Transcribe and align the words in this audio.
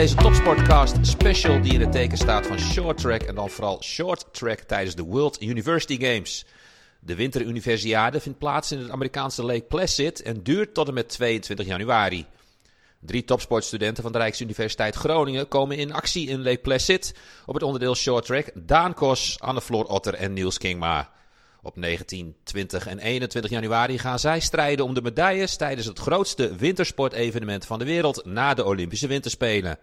deze 0.00 0.14
Topsportcast 0.14 0.96
special 1.06 1.62
die 1.62 1.72
in 1.72 1.80
het 1.80 1.92
teken 1.92 2.18
staat 2.18 2.46
van 2.46 2.58
short 2.58 2.98
track 2.98 3.22
en 3.22 3.34
dan 3.34 3.50
vooral 3.50 3.82
short 3.82 4.26
track 4.32 4.58
tijdens 4.58 4.94
de 4.94 5.02
World 5.02 5.42
University 5.42 6.00
Games. 6.00 6.44
De 7.00 7.14
winteruniversiade 7.14 8.20
vindt 8.20 8.38
plaats 8.38 8.72
in 8.72 8.78
het 8.78 8.90
Amerikaanse 8.90 9.44
Lake 9.44 9.62
Placid 9.62 10.22
en 10.22 10.42
duurt 10.42 10.74
tot 10.74 10.88
en 10.88 10.94
met 10.94 11.08
22 11.08 11.66
januari. 11.66 12.26
Drie 13.00 13.24
topsportstudenten 13.24 14.02
van 14.02 14.12
de 14.12 14.18
Rijksuniversiteit 14.18 14.94
Groningen 14.94 15.48
komen 15.48 15.76
in 15.76 15.92
actie 15.92 16.28
in 16.28 16.42
Lake 16.42 16.60
Placid 16.60 17.14
op 17.46 17.54
het 17.54 17.62
onderdeel 17.62 17.94
short 17.94 18.26
track 18.26 18.50
Daan 18.54 18.94
Kos, 18.94 19.36
Anne 19.40 19.60
Floor 19.60 19.84
Otter 19.84 20.14
en 20.14 20.32
Niels 20.32 20.58
Kingma. 20.58 21.10
Op 21.62 21.76
19, 21.76 22.36
20 22.44 22.86
en 22.86 22.98
21 22.98 23.50
januari 23.50 23.98
gaan 23.98 24.18
zij 24.18 24.40
strijden 24.40 24.84
om 24.84 24.94
de 24.94 25.02
medailles 25.02 25.56
tijdens 25.56 25.86
het 25.86 25.98
grootste 25.98 26.56
wintersportevenement 26.56 27.66
van 27.66 27.78
de 27.78 27.84
wereld 27.84 28.24
na 28.24 28.54
de 28.54 28.64
Olympische 28.64 29.06
Winterspelen. 29.06 29.78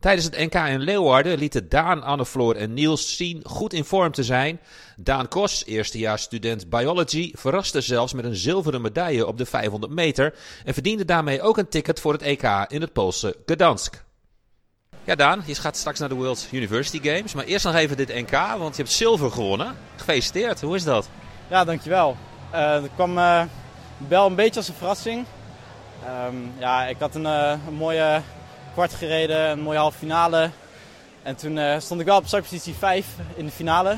Tijdens 0.00 0.26
het 0.26 0.38
NK 0.38 0.54
in 0.54 0.80
Leeuwarden 0.80 1.38
lieten 1.38 1.68
Daan, 1.68 2.02
Annefloor 2.02 2.54
en 2.54 2.74
Niels 2.74 3.16
zien 3.16 3.42
goed 3.44 3.72
in 3.72 3.84
vorm 3.84 4.12
te 4.12 4.24
zijn. 4.24 4.60
Daan 4.96 5.28
Kos, 5.28 5.64
eerstejaars 5.66 6.22
student 6.22 6.68
biology, 6.68 7.32
verraste 7.34 7.80
zelfs 7.80 8.12
met 8.12 8.24
een 8.24 8.36
zilveren 8.36 8.80
medaille 8.80 9.26
op 9.26 9.38
de 9.38 9.46
500 9.46 9.92
meter 9.92 10.34
en 10.64 10.74
verdiende 10.74 11.04
daarmee 11.04 11.42
ook 11.42 11.58
een 11.58 11.68
ticket 11.68 12.00
voor 12.00 12.12
het 12.12 12.22
EK 12.22 12.64
in 12.68 12.80
het 12.80 12.92
Poolse 12.92 13.36
Gdansk. 13.46 14.08
Ja, 15.04 15.14
Daan, 15.14 15.42
je 15.46 15.54
gaat 15.54 15.76
straks 15.76 15.98
naar 15.98 16.08
de 16.08 16.14
World 16.14 16.48
University 16.50 17.00
Games. 17.02 17.34
Maar 17.34 17.44
eerst 17.44 17.64
nog 17.64 17.74
even 17.74 17.96
dit 17.96 18.08
NK, 18.08 18.30
want 18.58 18.76
je 18.76 18.82
hebt 18.82 18.94
zilver 18.94 19.30
gewonnen. 19.30 19.76
Gefeliciteerd, 19.96 20.60
hoe 20.60 20.76
is 20.76 20.84
dat? 20.84 21.08
Ja, 21.48 21.64
dankjewel. 21.64 22.16
Uh, 22.54 22.72
dat 22.72 22.90
kwam 22.94 23.18
uh, 23.18 23.42
wel 24.08 24.26
een 24.26 24.34
beetje 24.34 24.56
als 24.56 24.68
een 24.68 24.74
verrassing. 24.74 25.26
Um, 26.26 26.52
ja, 26.58 26.86
ik 26.86 26.96
had 26.98 27.14
een, 27.14 27.24
uh, 27.24 27.52
een, 27.66 27.74
mooie 27.74 28.20
kwart 28.72 28.94
gereden, 28.94 29.50
een 29.50 29.60
mooie 29.60 29.78
halve 29.78 29.98
finale. 29.98 30.50
En 31.22 31.36
toen 31.36 31.80
stond 31.80 32.00
ik 32.00 32.06
wel 32.06 32.16
op 32.16 32.26
startpositie 32.26 32.74
5 32.74 33.06
in 33.34 33.44
de 33.44 33.52
finale. 33.52 33.96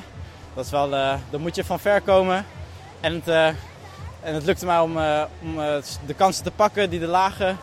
Dat 0.54 0.64
is 0.64 0.70
wel, 0.70 0.90
dan 1.30 1.40
moet 1.40 1.54
je 1.54 1.64
van 1.64 1.80
ver 1.80 2.00
komen. 2.00 2.46
En 3.00 3.14
het, 3.14 3.56
en 4.20 4.34
het 4.34 4.44
lukte 4.44 4.66
mij 4.66 4.78
om, 4.78 4.96
om 5.42 5.54
de 6.06 6.14
kansen 6.16 6.44
te 6.44 6.50
pakken 6.50 6.90
die 6.90 7.00
er 7.00 7.06
lagen. 7.06 7.58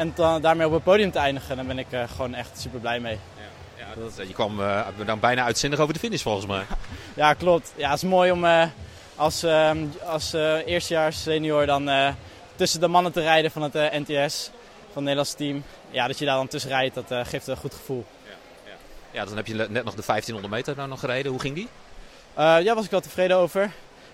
En 0.00 0.12
dan, 0.14 0.42
daarmee 0.42 0.66
op 0.66 0.72
het 0.72 0.82
podium 0.82 1.10
te 1.10 1.18
eindigen, 1.18 1.56
daar 1.56 1.64
ben 1.64 1.78
ik 1.78 1.92
uh, 1.92 2.02
gewoon 2.08 2.34
echt 2.34 2.60
super 2.60 2.80
blij 2.80 3.00
mee. 3.00 3.18
Ja, 3.76 3.84
ja 3.84 4.00
dat, 4.16 4.28
je 4.28 4.34
kwam 4.34 4.60
uh, 4.60 4.86
dan 5.06 5.20
bijna 5.20 5.44
uitzinnig 5.44 5.78
over 5.78 5.94
de 5.94 6.00
finish 6.00 6.22
volgens 6.22 6.46
mij. 6.46 6.62
ja, 7.14 7.34
klopt. 7.34 7.72
Ja, 7.76 7.90
het 7.90 8.02
is 8.02 8.08
mooi 8.08 8.30
om 8.30 8.44
uh, 8.44 8.64
als, 9.16 9.44
als 10.04 10.32
eerstejaars 10.64 11.22
senior 11.22 11.66
dan 11.66 12.14
tussen 12.56 12.80
de 12.80 12.88
mannen 12.88 13.12
te 13.12 13.20
rijden 13.20 13.50
van 13.50 13.62
het 13.62 13.72
NTS, 13.72 14.50
van 14.74 14.94
het 14.94 15.02
Nederlandse 15.02 15.36
team. 15.36 15.64
Ja, 15.90 16.06
dat 16.06 16.18
je 16.18 16.24
daar 16.24 16.36
dan 16.36 16.48
tussen 16.48 16.70
rijdt, 16.70 16.94
dat 16.94 17.28
geeft 17.28 17.46
een 17.46 17.56
goed 17.56 17.74
gevoel. 17.74 18.04
Ja, 18.24 18.30
ja. 18.64 18.76
ja, 19.10 19.24
dan 19.24 19.36
heb 19.36 19.46
je 19.46 19.54
net 19.54 19.84
nog 19.84 19.94
de 19.94 20.02
1500 20.06 20.54
meter 20.54 20.76
nou 20.76 20.88
nog 20.88 21.00
gereden. 21.00 21.30
Hoe 21.30 21.40
ging 21.40 21.54
die? 21.54 21.68
ja, 22.36 22.74
was 22.74 22.84
ik 22.84 22.90
wel 22.90 23.00
tevreden 23.00 23.36
over 23.36 23.70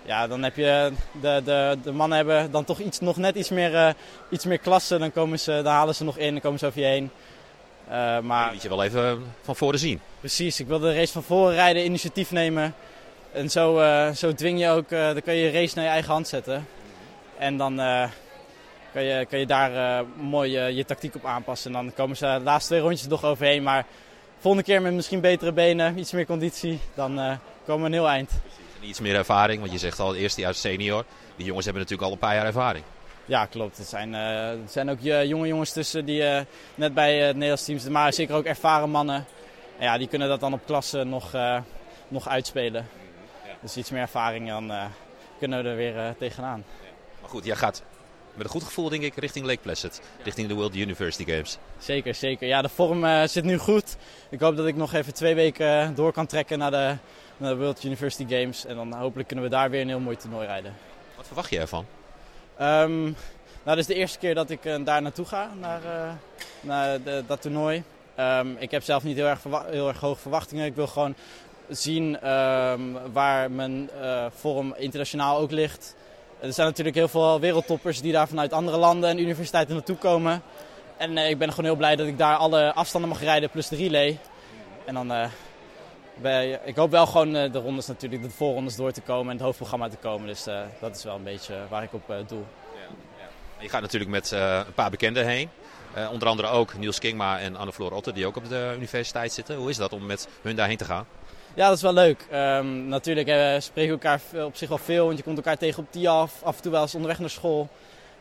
ja, 0.07 0.27
dan 0.27 0.43
heb 0.43 0.57
je 0.57 0.93
de, 1.21 1.41
de, 1.45 1.79
de 1.83 1.93
mannen 1.93 2.17
hebben 2.17 2.51
dan 2.51 2.65
toch 2.65 2.79
iets, 2.79 3.01
nog 3.01 3.17
net 3.17 3.37
iets 3.37 3.49
meer, 3.49 3.73
uh, 3.73 3.91
iets 4.31 4.45
meer 4.45 4.59
klasse. 4.59 4.99
Dan, 4.99 5.13
komen 5.13 5.41
ze, 5.41 5.61
dan 5.63 5.73
halen 5.73 5.95
ze 5.95 6.05
nog 6.05 6.17
in, 6.19 6.33
dan 6.33 6.41
komen 6.41 6.59
ze 6.59 6.67
over 6.67 6.81
je 6.81 6.87
heen. 6.87 7.11
Uh, 7.89 8.19
maar 8.19 8.55
je 8.61 8.69
wel 8.69 8.85
even 8.85 9.25
van 9.43 9.57
voren 9.57 9.79
zien. 9.79 10.01
Precies, 10.21 10.61
ik 10.61 10.67
wilde 10.67 10.89
de 10.89 10.95
race 10.95 11.13
van 11.13 11.23
voren 11.23 11.55
rijden, 11.55 11.85
initiatief 11.85 12.31
nemen. 12.31 12.75
En 13.33 13.51
zo, 13.51 13.81
uh, 13.81 14.11
zo 14.11 14.33
dwing 14.33 14.61
je 14.61 14.69
ook, 14.69 14.89
dan 14.89 15.23
kan 15.23 15.35
je 15.35 15.45
je 15.45 15.51
race 15.51 15.75
naar 15.75 15.85
je 15.85 15.91
eigen 15.91 16.13
hand 16.13 16.29
zetten. 16.29 16.67
En 17.39 17.57
dan 17.57 17.77
kan, 18.93 19.03
je, 19.05 19.27
kan 19.29 19.39
je 19.39 19.47
daar 19.47 20.05
mooi 20.17 20.51
je 20.59 20.85
tactiek 20.85 21.15
op 21.15 21.25
aanpassen. 21.25 21.75
En 21.75 21.85
dan 21.85 21.95
komen 21.95 22.17
ze 22.17 22.25
de 22.39 22.45
laatste 22.45 22.69
twee 22.69 22.81
rondjes 22.81 23.09
nog 23.09 23.25
overheen. 23.25 23.63
Maar 23.63 23.87
volgende 24.39 24.67
keer 24.67 24.83
met 24.83 24.93
misschien 24.93 25.21
betere 25.21 25.53
benen, 25.53 25.99
iets 25.99 26.13
meer 26.13 26.27
conditie, 26.27 26.81
dan 26.95 27.39
komen 27.65 27.81
we 27.81 27.87
een 27.87 27.93
heel 27.93 28.09
eind 28.09 28.31
iets 28.81 29.01
meer 29.01 29.15
ervaring. 29.15 29.61
Want 29.61 29.73
je 29.73 29.79
zegt 29.79 29.99
al, 29.99 30.09
het 30.09 30.17
eerste 30.17 30.41
jaar 30.41 30.55
senior. 30.55 31.05
Die 31.37 31.47
jongens 31.47 31.65
hebben 31.65 31.83
natuurlijk 31.83 32.09
al 32.09 32.15
een 32.15 32.27
paar 32.27 32.35
jaar 32.35 32.47
ervaring. 32.47 32.85
Ja, 33.25 33.47
klopt. 33.47 33.79
Het 33.79 33.87
zijn, 33.87 34.13
uh, 34.13 34.69
zijn 34.69 34.91
ook 34.91 35.01
jonge 35.01 35.47
jongens 35.47 35.73
tussen 35.73 36.05
die 36.05 36.23
uh, 36.23 36.41
net 36.75 36.95
bij 36.95 37.17
het 37.17 37.35
Nederlands 37.35 37.65
team 37.65 37.79
zitten. 37.79 37.97
Maar 37.97 38.13
zeker 38.13 38.35
ook 38.35 38.45
ervaren 38.45 38.91
mannen. 38.91 39.27
En 39.79 39.85
ja, 39.85 39.99
die 39.99 40.09
kunnen 40.09 40.29
dat 40.29 40.41
dan 40.41 40.53
op 40.53 40.61
klasse 40.67 41.05
nog, 41.05 41.35
uh, 41.35 41.59
nog 42.09 42.29
uitspelen. 42.29 42.89
Dus 43.61 43.77
iets 43.77 43.91
meer 43.91 44.01
ervaring, 44.01 44.49
dan 44.49 44.73
kunnen 45.39 45.63
we 45.63 45.69
er 45.69 45.77
weer 45.77 46.15
tegenaan. 46.19 46.65
Maar 47.21 47.31
goed, 47.31 47.45
jij 47.45 47.57
gaat 47.57 47.83
met 48.35 48.45
een 48.45 48.53
goed 48.53 48.63
gevoel 48.63 48.89
denk 48.89 49.03
ik 49.03 49.15
richting 49.17 49.47
Lake 49.47 49.59
Placid. 49.63 50.01
Richting 50.23 50.49
de 50.49 50.55
World 50.55 50.77
University 50.77 51.25
Games. 51.25 51.59
Zeker, 51.79 52.15
zeker. 52.15 52.49
Ja, 52.49 52.63
de 52.63 52.69
vorm 52.69 53.27
zit 53.29 53.45
nu 53.45 53.59
goed. 53.59 53.97
Ik 54.31 54.41
hoop 54.41 54.57
dat 54.57 54.67
ik 54.67 54.77
nog 54.77 54.93
even 54.93 55.15
twee 55.15 55.35
weken 55.35 55.95
door 55.95 56.13
kan 56.13 56.27
trekken 56.27 56.59
naar 56.59 56.71
de 56.71 56.97
naar 57.37 57.51
de 57.51 57.57
World 57.57 57.85
University 57.85 58.27
Games. 58.29 58.65
En 58.65 58.77
dan 58.77 58.95
hopelijk 58.95 59.29
kunnen 59.29 59.45
we 59.45 59.51
daar 59.51 59.71
weer 59.71 59.81
een 59.81 59.89
heel 59.89 60.01
mooi 60.01 60.17
toernooi 60.17 60.47
rijden. 60.47 60.75
Wat 61.17 61.27
verwacht 61.27 61.51
je 61.51 61.59
ervan? 61.59 61.87
Um, 62.61 63.17
nou, 63.63 63.77
dit 63.77 63.79
is 63.79 63.87
de 63.87 63.95
eerste 63.95 64.19
keer 64.19 64.35
dat 64.35 64.51
ik 64.51 64.65
uh, 64.65 64.85
daar 64.85 65.03
naartoe 65.03 65.25
ga, 65.25 65.51
naar, 65.61 65.81
uh, 65.85 66.13
naar 66.61 67.03
de, 67.03 67.25
dat 67.27 67.43
toernooi. 67.43 67.83
Um, 68.19 68.57
ik 68.59 68.71
heb 68.71 68.83
zelf 68.83 69.03
niet 69.03 69.17
heel 69.17 69.27
erg, 69.27 69.43
heel 69.71 69.89
erg 69.89 70.01
hoge 70.01 70.21
verwachtingen. 70.21 70.67
Ik 70.67 70.75
wil 70.75 70.87
gewoon 70.87 71.15
zien 71.69 72.31
um, 72.31 73.13
waar 73.13 73.51
mijn 73.51 73.91
uh, 74.01 74.27
vorm 74.31 74.75
internationaal 74.77 75.39
ook 75.39 75.51
ligt. 75.51 75.97
Er 76.41 76.53
zijn 76.53 76.67
natuurlijk 76.67 76.97
heel 76.97 77.09
veel 77.09 77.41
wereldtoppers 77.41 78.01
die 78.01 78.13
daar 78.13 78.29
vanuit 78.29 78.53
andere 78.53 78.77
landen 78.77 79.11
en 79.11 79.19
universiteiten 79.19 79.75
naartoe 79.75 79.97
komen. 79.97 80.43
En 80.97 81.19
ik 81.19 81.39
ben 81.39 81.51
gewoon 81.51 81.65
heel 81.65 81.77
blij 81.77 81.97
dat 81.97 82.07
ik 82.07 82.19
daar 82.19 82.37
alle 82.37 82.73
afstanden 82.73 83.11
mag 83.11 83.21
rijden 83.21 83.51
plus 83.51 83.69
de 83.69 83.77
relay. 83.77 84.19
En 84.85 84.95
dan 84.95 85.13
ik 86.65 86.77
hoop 86.77 86.91
wel 86.91 87.07
gewoon 87.07 87.37
eh, 87.37 87.53
de 87.53 87.59
rondes 87.59 87.87
natuurlijk, 87.87 88.23
de 88.23 88.31
voorrondes 88.31 88.77
door 88.77 88.93
te 88.93 89.01
komen 89.01 89.27
en 89.27 89.37
het 89.37 89.45
hoofdprogramma 89.45 89.89
te 89.89 89.97
komen. 89.97 90.27
Dus 90.27 90.47
uh, 90.47 90.61
dat 90.81 90.97
is 90.97 91.05
wel 91.05 91.15
een 91.15 91.23
beetje 91.23 91.55
waar 91.69 91.83
ik 91.83 91.93
op 91.93 92.07
doe. 92.07 92.39
Ja, 92.39 92.95
ja. 93.19 93.29
Je 93.59 93.69
gaat 93.69 93.81
natuurlijk 93.81 94.11
met 94.11 94.31
een 94.31 94.75
paar 94.75 94.91
bekenden 94.91 95.27
heen. 95.27 95.49
onder 96.11 96.29
andere 96.29 96.49
ook 96.49 96.79
Niels 96.79 96.99
Kingma 96.99 97.41
en 97.41 97.57
Anne-Floor 97.57 97.93
Otter, 97.93 98.15
die 98.15 98.27
ook 98.27 98.37
op 98.37 98.49
de 98.49 98.73
universiteit 98.77 99.33
zitten. 99.33 99.57
Hoe 99.57 99.71
is 99.71 99.77
dat 99.77 99.93
om 99.93 100.07
met 100.07 100.29
hun 100.43 100.57
daarheen 100.57 100.77
te 100.77 100.85
gaan? 100.85 101.07
Ja, 101.55 101.67
dat 101.67 101.77
is 101.77 101.83
wel 101.83 101.93
leuk. 101.93 102.27
Um, 102.33 102.89
natuurlijk 102.89 103.27
we 103.27 103.57
spreken 103.61 103.93
elkaar 103.93 104.21
op 104.45 104.57
zich 104.57 104.69
wel 104.69 104.79
veel, 104.79 105.05
want 105.07 105.19
je 105.19 105.25
komt 105.25 105.37
elkaar 105.37 105.59
tegen 105.59 105.83
op 105.83 105.93
TIAF, 105.93 106.43
af 106.43 106.57
en 106.57 106.63
toe 106.63 106.73
wel 106.73 106.83
eens 106.83 106.95
onderweg 106.95 107.19
naar 107.19 107.31
school. 107.31 107.69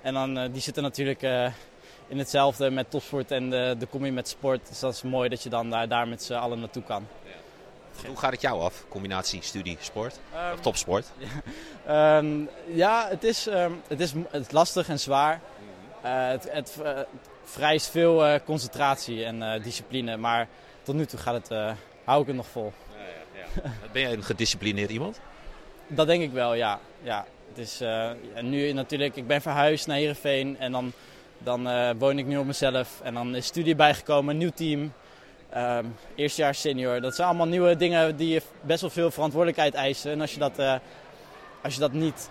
En 0.02 0.14
dan, 0.14 0.52
die 0.52 0.62
zitten 0.62 0.84
natuurlijk 0.84 1.22
in 2.08 2.18
hetzelfde 2.18 2.70
met 2.70 2.92
topsport 2.92 3.32
en 3.32 3.50
de, 3.50 3.76
de 3.80 4.12
met 4.12 4.28
sport. 4.28 4.68
Dus 4.68 4.80
dat 4.80 4.94
is 4.94 5.02
mooi 5.02 5.30
dat 5.30 5.44
je 5.44 5.50
dan 5.50 5.70
daar, 5.70 5.88
daar 5.88 6.08
met 6.08 6.24
z'n 6.24 6.34
allen 6.34 6.60
naartoe 6.60 6.84
kan. 6.84 7.08
Hoe 8.08 8.18
gaat 8.18 8.32
het 8.32 8.42
jou 8.42 8.62
af? 8.62 8.86
Combinatie 8.90 9.42
studie, 9.42 9.78
sport? 9.80 10.20
Um, 10.34 10.54
of 10.54 10.60
topsport? 10.60 11.12
Ja, 11.18 12.18
um, 12.18 12.50
ja 12.74 13.08
het, 13.10 13.24
is, 13.24 13.48
um, 13.48 13.82
het, 13.88 14.00
is, 14.00 14.14
het 14.30 14.52
lastig 14.52 14.90
en 14.90 15.00
zwaar. 15.00 15.42
Uh, 16.06 16.28
het, 16.28 16.52
het 16.52 16.78
uh, 16.82 17.00
vereist 17.44 17.90
veel 17.90 18.28
uh, 18.28 18.36
concentratie 18.46 19.26
en 19.26 19.62
discipline. 19.62 20.18
Maar 20.18 20.48
tot 20.84 20.96
nu 20.96 21.06
toe 21.06 21.20
gaat 21.20 21.34
het, 21.34 21.76
hou 22.04 22.22
ik 22.22 22.28
het 22.28 22.36
nog 22.36 22.48
vol. 22.48 22.74
Ja, 22.98 23.04
ja, 23.40 23.50
ja. 23.64 23.72
ben 23.94 24.02
jij 24.02 24.14
een 24.14 24.24
gedisciplineerd 24.24 24.90
iemand? 24.90 25.20
Dat 25.88 26.08
denk 26.08 26.24
ik 26.24 26.32
wel, 26.32 26.54
ja. 26.54 26.80
ja. 27.02 27.26
Het 27.50 27.58
is, 27.58 27.82
nu 28.42 28.72
natuurlijk, 28.72 29.16
ik 29.16 29.28
ben 29.28 29.42
verhuisd 29.42 29.88
naar 29.88 29.98
Heerenveen 29.98 30.60
en 30.60 30.72
dan, 30.72 30.94
dan 31.38 31.94
woon 31.98 32.18
ik 32.18 32.26
nu 32.26 32.38
op 32.38 32.46
mezelf. 32.46 33.02
En 33.04 33.14
dan 33.14 33.36
is 33.36 33.46
studie 33.46 33.76
bijgekomen, 33.76 34.34
een 34.34 34.40
nieuw 34.40 34.52
team. 34.56 34.94
Um, 35.58 35.96
eerstejaars 36.16 36.62
senior. 36.62 37.02
Dat 37.02 37.16
zijn 37.16 37.28
allemaal 37.28 37.48
nieuwe 37.48 37.76
dingen 37.76 38.16
die 38.16 38.42
best 38.62 38.82
wel 38.82 38.90
veel 38.90 39.12
verantwoordelijkheid 39.12 39.74
eisen. 39.74 40.12
En 40.12 40.22
als 40.22 40.34
je 40.34 40.40
dat, 40.40 40.60
uh, 40.60 40.76
als 41.64 41.74
je 41.74 41.80
dat 41.80 41.92
niet 41.92 42.30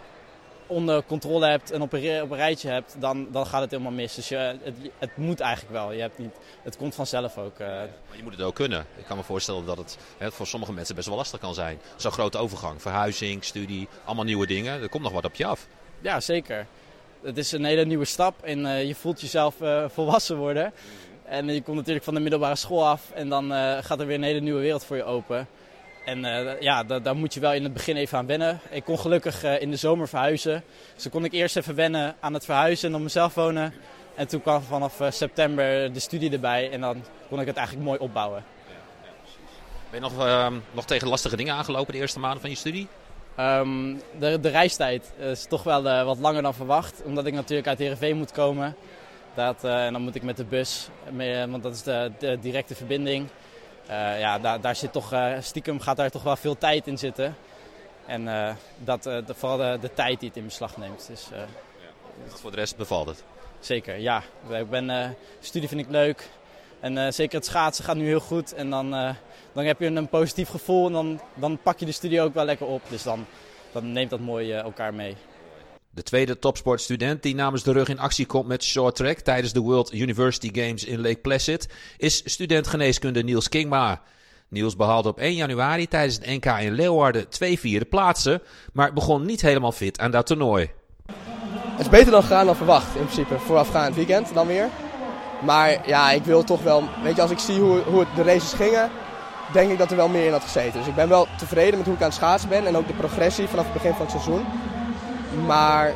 onder 0.67 1.05
controle 1.05 1.47
hebt 1.47 1.71
en 1.71 1.83
op 1.83 1.93
een, 1.93 2.23
op 2.23 2.31
een 2.31 2.37
rijtje 2.37 2.69
hebt, 2.69 2.97
dan, 2.99 3.29
dan 3.31 3.47
gaat 3.47 3.61
het 3.61 3.71
helemaal 3.71 3.93
mis. 3.93 4.15
Dus 4.15 4.29
je, 4.29 4.37
het, 4.37 4.75
het, 4.99 5.17
moet 5.17 5.41
eigenlijk 5.41 5.73
wel. 5.73 5.93
Je 5.93 6.01
hebt 6.01 6.19
niet, 6.19 6.35
het 6.63 6.77
komt 6.77 6.95
vanzelf 6.95 7.39
ook. 7.39 7.61
Uh... 7.61 7.67
Maar 7.67 8.17
je 8.17 8.23
moet 8.23 8.33
het 8.33 8.43
ook 8.43 8.55
kunnen. 8.55 8.87
Ik 8.97 9.05
kan 9.05 9.17
me 9.17 9.23
voorstellen 9.23 9.67
dat 9.67 9.77
het 9.77 9.99
hè, 10.19 10.33
voor 10.33 10.47
sommige 10.47 10.73
mensen 10.73 10.95
best 10.95 11.09
wel 11.09 11.17
lastig 11.17 11.41
kan 11.41 11.55
zijn. 11.55 11.79
Zo'n 11.97 12.13
grote 12.13 12.39
overgang. 12.39 12.83
Verhuizing, 12.83 13.45
studie, 13.45 13.89
allemaal 14.05 14.25
nieuwe 14.25 14.47
dingen. 14.47 14.83
Er 14.83 14.89
komt 14.89 15.03
nog 15.03 15.13
wat 15.13 15.25
op 15.25 15.35
je 15.35 15.47
af. 15.47 15.67
Ja, 16.01 16.21
zeker. 16.21 16.67
Het 17.23 17.39
is 17.39 17.53
een 17.53 17.65
hele 17.65 17.85
nieuwe 17.85 18.05
stap 18.05 18.43
en 18.43 18.59
uh, 18.59 18.85
je 18.85 18.95
voelt 18.95 19.21
jezelf 19.21 19.55
volwassen 19.87 20.37
worden. 20.37 20.73
En 21.25 21.47
je 21.47 21.63
komt 21.63 21.77
natuurlijk 21.77 22.05
van 22.05 22.15
de 22.15 22.21
middelbare 22.21 22.57
school 22.57 22.87
af 22.87 23.11
en 23.15 23.29
dan 23.29 23.53
uh, 23.53 23.77
gaat 23.81 24.01
er 24.01 24.07
weer 24.07 24.17
een 24.17 24.23
hele 24.23 24.41
nieuwe 24.41 24.61
wereld 24.61 24.85
voor 24.85 24.97
je 24.97 25.05
open. 25.05 25.47
En 26.05 26.25
uh, 26.25 26.61
ja, 26.61 26.83
daar 26.83 27.17
moet 27.17 27.35
je 27.35 27.41
wel 27.41 27.53
in 27.53 27.63
het 27.63 27.73
begin 27.73 27.97
even 27.97 28.19
aan 28.19 28.27
wennen. 28.27 28.61
Ik 28.71 28.85
kon 28.85 28.99
gelukkig 28.99 29.45
uh, 29.45 29.61
in 29.61 29.71
de 29.71 29.77
zomer 29.77 30.09
verhuizen. 30.09 30.65
Dus 30.95 31.03
dan 31.03 31.13
kon 31.13 31.25
ik 31.25 31.33
eerst 31.33 31.57
even 31.57 31.75
wennen 31.75 32.17
aan 32.21 32.35
het 32.35 32.45
verhuizen 32.45 32.89
en 32.89 32.95
op 32.95 33.03
mezelf 33.03 33.35
wonen. 33.35 33.75
En 34.15 34.29
toen 34.29 34.43
kwam 34.43 34.63
vanaf 34.63 35.01
september 35.09 35.93
de 35.93 36.01
studie 36.01 36.33
erbij 36.33 36.71
en 36.71 36.81
dan 36.81 37.05
kon 37.29 37.41
ik 37.41 37.47
het 37.47 37.57
eigenlijk 37.57 37.87
mooi 37.87 37.99
opbouwen. 37.99 38.45
Ben 39.91 40.03
je 40.03 40.09
nog, 40.09 40.27
ehm, 40.27 40.55
nog 40.73 40.85
tegen 40.85 41.09
lastige 41.09 41.37
dingen 41.37 41.55
aangelopen 41.55 41.93
de 41.93 41.99
eerste 41.99 42.19
maanden 42.19 42.41
van 42.41 42.51
je 42.51 42.57
studie? 42.57 42.89
Um, 43.41 44.01
de, 44.19 44.41
de 44.41 44.49
reistijd 44.49 45.13
is 45.19 45.47
toch 45.47 45.63
wel 45.63 46.05
wat 46.05 46.19
langer 46.19 46.43
dan 46.43 46.55
verwacht. 46.55 47.03
Omdat 47.05 47.27
ik 47.27 47.35
natuurlijk 47.35 47.69
uit 47.69 47.79
Heerenveen 47.79 48.17
moet 48.17 48.33
komen. 48.33 48.77
Dat, 49.35 49.65
en 49.65 49.93
dan 49.93 50.03
moet 50.03 50.15
ik 50.15 50.23
met 50.23 50.37
de 50.37 50.45
bus, 50.45 50.89
mee, 51.11 51.47
want 51.47 51.63
dat 51.63 51.75
is 51.75 51.83
de, 51.83 52.13
de 52.19 52.39
directe 52.41 52.75
verbinding. 52.75 53.29
ja, 54.19 54.39
daar, 54.39 54.61
daar 54.61 54.77
zit 54.77 54.93
toch, 54.93 55.15
stiekem 55.41 55.81
gaat 55.81 55.97
daar 55.97 56.11
toch 56.11 56.23
wel 56.23 56.37
veel 56.37 56.59
tijd 56.59 56.87
in 56.87 56.99
zitten. 56.99 57.37
En 58.07 58.57
dat, 58.79 59.03
de, 59.03 59.25
vooral 59.27 59.57
de, 59.57 59.79
de, 59.81 59.93
tijd 59.95 60.21
die 60.21 60.29
het 60.29 60.39
in 60.39 60.45
beslag 60.45 60.77
neemt. 60.77 61.07
Dus, 61.07 61.29
ja. 61.33 61.47
Voor 62.27 62.51
de 62.51 62.57
rest 62.57 62.77
bevalt 62.77 63.07
het? 63.07 63.25
Zeker, 63.61 63.99
ja. 63.99 64.23
Ik 64.51 64.71
ben, 64.71 65.17
studie 65.41 65.69
vind 65.69 65.81
ik 65.81 65.91
leuk. 65.91 66.29
En 66.81 67.13
zeker 67.13 67.37
het 67.37 67.47
schaatsen 67.47 67.85
gaat 67.85 67.97
nu 67.97 68.07
heel 68.07 68.21
goed. 68.21 68.55
En 68.55 68.71
dan, 68.71 68.91
dan 69.53 69.65
heb 69.65 69.81
je 69.81 69.87
een 69.87 70.09
positief 70.09 70.49
gevoel 70.49 70.87
en 70.87 70.93
dan, 70.93 71.21
dan 71.35 71.59
pak 71.63 71.79
je 71.79 71.87
de 71.87 71.93
studie 71.93 72.21
ook 72.21 72.35
wel 72.35 72.45
lekker 72.45 72.67
op. 72.67 72.83
Dus 72.89 73.03
dan, 73.03 73.27
dan 73.73 73.93
neemt 73.93 74.11
dat 74.11 74.21
mooi 74.21 74.53
elkaar 74.53 74.95
mee. 74.95 75.17
De 75.95 76.03
tweede 76.03 76.39
topsportstudent 76.39 77.23
die 77.23 77.35
namens 77.35 77.63
de 77.63 77.73
rug 77.73 77.89
in 77.89 77.99
actie 77.99 78.27
komt 78.27 78.47
met 78.47 78.65
short 78.65 78.97
track 78.97 79.19
tijdens 79.19 79.53
de 79.53 79.61
World 79.61 79.93
University 79.93 80.51
Games 80.53 80.85
in 80.85 81.01
Lake 81.01 81.17
Placid 81.17 81.69
is 81.97 82.23
student 82.25 82.67
geneeskunde 82.67 83.23
Niels 83.23 83.49
Kingma. 83.49 84.03
Niels 84.49 84.77
behaalde 84.77 85.09
op 85.09 85.19
1 85.19 85.35
januari 85.35 85.89
tijdens 85.89 86.15
het 86.15 86.27
NK 86.27 86.45
in 86.45 86.73
Leeuwarden 86.73 87.29
twee 87.29 87.59
vierde 87.59 87.85
plaatsen, 87.85 88.43
maar 88.73 88.93
begon 88.93 89.25
niet 89.25 89.41
helemaal 89.41 89.73
fit 89.73 89.99
aan 89.99 90.11
dat 90.11 90.27
toernooi. 90.27 90.71
Het 91.07 91.81
is 91.81 91.89
beter 91.89 92.11
dan 92.11 92.23
gegaan 92.23 92.47
dan 92.47 92.57
verwacht 92.57 92.97
in 92.97 93.05
principe, 93.05 93.39
voorafgaand 93.39 93.95
weekend 93.95 94.35
dan 94.35 94.47
weer. 94.47 94.69
Maar 95.43 95.89
ja, 95.89 96.11
ik 96.11 96.25
wil 96.25 96.45
toch 96.45 96.63
wel, 96.63 96.83
weet 97.03 97.17
je, 97.17 97.23
als 97.23 97.31
ik 97.31 97.39
zie 97.39 97.61
hoe, 97.61 97.79
hoe 97.79 98.07
de 98.15 98.23
races 98.23 98.53
gingen, 98.53 98.91
denk 99.53 99.71
ik 99.71 99.79
dat 99.79 99.91
er 99.91 99.97
wel 99.97 100.09
meer 100.09 100.27
in 100.27 100.33
had 100.33 100.43
gezeten. 100.43 100.79
Dus 100.79 100.89
ik 100.89 100.95
ben 100.95 101.09
wel 101.09 101.27
tevreden 101.39 101.77
met 101.77 101.87
hoe 101.87 101.95
ik 101.95 102.03
aan 102.03 102.09
het 102.09 102.17
schaatsen 102.17 102.49
ben 102.49 102.67
en 102.67 102.77
ook 102.77 102.87
de 102.87 102.93
progressie 102.93 103.49
vanaf 103.49 103.65
het 103.65 103.73
begin 103.73 103.93
van 103.93 104.07
het 104.07 104.11
seizoen. 104.11 104.47
Maar 105.47 105.93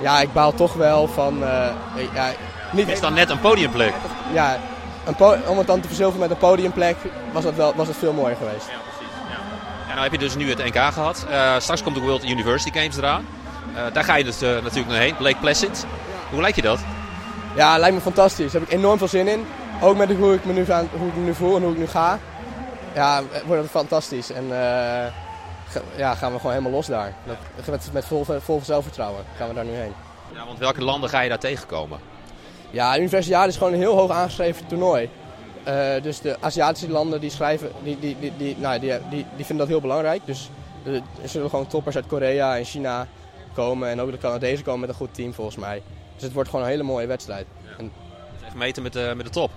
ja, 0.00 0.20
ik 0.20 0.32
baal 0.32 0.54
toch 0.54 0.74
wel 0.74 1.08
van... 1.08 1.42
Uh, 1.42 1.66
ja, 2.14 2.30
niet 2.72 2.88
is 2.88 3.00
dan 3.00 3.14
net 3.14 3.30
een 3.30 3.40
podiumplek. 3.40 3.92
Ja, 4.32 4.58
een 5.04 5.46
om 5.46 5.58
het 5.58 5.66
dan 5.66 5.80
te 5.80 5.88
verzilveren 5.88 6.20
met 6.20 6.30
een 6.30 6.48
podiumplek 6.48 6.96
was 7.32 7.42
dat, 7.42 7.54
wel, 7.54 7.74
was 7.74 7.88
het 7.88 7.96
veel 7.96 8.12
mooier 8.12 8.36
geweest. 8.36 8.66
Ja, 8.66 8.76
precies. 8.82 9.14
Ja. 9.28 9.36
En 9.82 9.88
nou 9.88 10.00
heb 10.00 10.12
je 10.12 10.18
dus 10.18 10.36
nu 10.36 10.48
het 10.48 10.58
NK 10.58 10.92
gehad. 10.92 11.26
Uh, 11.30 11.58
straks 11.58 11.82
komt 11.82 11.94
de 11.94 12.00
World 12.00 12.24
University 12.24 12.78
Games 12.78 12.96
eraan. 12.96 13.26
Uh, 13.74 13.82
daar 13.92 14.04
ga 14.04 14.14
je 14.14 14.24
dus 14.24 14.40
natuurlijk 14.40 14.88
naar 14.88 15.00
heen, 15.00 15.14
Lake 15.18 15.36
Placid. 15.40 15.86
Hoe 16.30 16.40
lijkt 16.40 16.56
je 16.56 16.62
dat? 16.62 16.78
Ja, 17.54 17.78
lijkt 17.78 17.94
me 17.94 18.00
fantastisch. 18.00 18.52
Daar 18.52 18.60
heb 18.60 18.70
ik 18.70 18.76
enorm 18.76 18.98
veel 18.98 19.08
zin 19.08 19.28
in. 19.28 19.46
Ook 19.80 19.96
met 19.96 20.12
hoe 20.12 20.34
ik 20.34 20.44
me 20.44 20.52
nu, 20.52 20.66
hoe 20.98 21.08
ik 21.08 21.16
me 21.16 21.24
nu 21.24 21.34
voel 21.34 21.56
en 21.56 21.62
hoe 21.62 21.72
ik 21.72 21.78
nu 21.78 21.86
ga. 21.86 22.18
Ja, 22.94 23.22
wordt 23.46 23.62
het 23.62 23.70
fantastisch. 23.70 24.32
En 24.32 24.50
ja, 25.96 26.14
gaan 26.14 26.32
we 26.32 26.36
gewoon 26.36 26.52
helemaal 26.52 26.74
los 26.74 26.86
daar. 26.86 27.14
Met, 27.66 27.92
met 27.92 28.04
vol, 28.04 28.24
vol 28.24 28.60
zelfvertrouwen 28.64 29.24
gaan 29.36 29.48
we 29.48 29.54
daar 29.54 29.64
nu 29.64 29.72
heen. 29.72 29.92
Ja, 30.32 30.46
want 30.46 30.58
welke 30.58 30.84
landen 30.84 31.10
ga 31.10 31.20
je 31.20 31.28
daar 31.28 31.38
tegenkomen? 31.38 31.98
Ja, 32.70 32.92
de 32.92 32.98
Universiade 32.98 33.48
is 33.48 33.56
gewoon 33.56 33.72
een 33.72 33.78
heel 33.78 33.96
hoog 33.96 34.10
aangeschreven 34.10 34.66
toernooi. 34.66 35.10
Uh, 35.68 36.02
dus 36.02 36.20
de 36.20 36.36
Aziatische 36.40 36.90
landen 36.90 37.20
die 37.20 37.30
schrijven, 37.30 37.70
die, 37.82 37.98
die, 37.98 38.16
die, 38.20 38.32
die, 38.36 38.56
nou, 38.58 38.78
die, 38.80 38.92
die, 39.10 39.26
die 39.36 39.44
vinden 39.44 39.56
dat 39.56 39.68
heel 39.68 39.80
belangrijk. 39.80 40.20
Dus 40.24 40.50
er 41.22 41.28
zullen 41.28 41.50
gewoon 41.50 41.66
toppers 41.66 41.96
uit 41.96 42.06
Korea 42.06 42.56
en 42.56 42.64
China 42.64 43.06
komen. 43.54 43.88
En 43.88 44.00
ook 44.00 44.10
de 44.10 44.18
Canadezen 44.18 44.64
komen 44.64 44.80
met 44.80 44.88
een 44.88 44.94
goed 44.94 45.14
team 45.14 45.34
volgens 45.34 45.56
mij. 45.56 45.82
Dus 46.14 46.22
het 46.22 46.32
wordt 46.32 46.48
gewoon 46.48 46.64
een 46.64 46.70
hele 46.70 46.82
mooie 46.82 47.06
wedstrijd. 47.06 47.46
Ja. 47.62 47.68
En, 47.78 47.92
echt 48.44 48.54
meten 48.54 48.82
met 48.82 48.92
de, 48.92 49.12
met 49.16 49.26
de 49.26 49.32
top. 49.32 49.50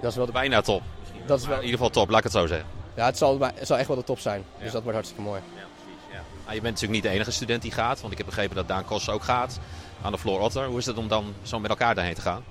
Dat 0.00 0.10
is 0.10 0.16
wel 0.16 0.26
de... 0.26 0.32
Bijna 0.32 0.60
top. 0.60 0.82
Dat 1.26 1.40
is 1.40 1.46
wel... 1.46 1.56
In 1.56 1.64
ieder 1.64 1.78
geval 1.78 1.92
top, 1.92 2.08
laat 2.08 2.18
ik 2.18 2.24
het 2.24 2.32
zo 2.32 2.46
zeggen. 2.46 2.77
Ja, 2.98 3.04
het 3.04 3.18
zal, 3.18 3.40
het 3.40 3.66
zal 3.66 3.78
echt 3.78 3.88
wel 3.88 3.96
de 3.96 4.04
top 4.04 4.18
zijn. 4.18 4.44
Dus 4.58 4.72
dat 4.72 4.82
wordt 4.82 4.96
hartstikke 4.96 5.24
mooi. 5.24 5.40
Ja, 5.54 5.62
precies. 5.74 6.02
Ja. 6.12 6.18
Ah, 6.44 6.54
je 6.54 6.60
bent 6.60 6.74
natuurlijk 6.74 6.92
niet 6.92 7.02
de 7.02 7.08
enige 7.08 7.30
student 7.30 7.62
die 7.62 7.72
gaat. 7.72 8.00
Want 8.00 8.12
ik 8.12 8.18
heb 8.18 8.26
begrepen 8.26 8.56
dat 8.56 8.68
Daan 8.68 8.84
Kos 8.84 9.10
ook 9.10 9.22
gaat. 9.22 9.58
Aan 10.02 10.12
de 10.12 10.18
Floor 10.18 10.40
Otter. 10.40 10.66
Hoe 10.66 10.78
is 10.78 10.86
het 10.86 10.96
om 10.96 11.08
dan 11.08 11.34
zo 11.42 11.58
met 11.58 11.70
elkaar 11.70 11.94
daarheen 11.94 12.14
te 12.14 12.20
gaan? 12.20 12.44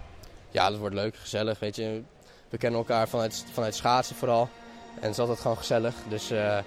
Ja, 0.51 0.69
dat 0.69 0.79
wordt 0.79 0.95
leuk, 0.95 1.15
gezellig. 1.15 1.59
Weet 1.59 1.75
je. 1.75 2.01
We 2.49 2.57
kennen 2.57 2.79
elkaar 2.79 3.07
vanuit, 3.07 3.45
vanuit 3.53 3.75
schaatsen 3.75 4.15
vooral. 4.15 4.49
En 4.95 5.01
het 5.01 5.11
is 5.11 5.19
altijd 5.19 5.39
gewoon 5.39 5.57
gezellig. 5.57 5.93
Dus 6.07 6.31
uh, 6.31 6.57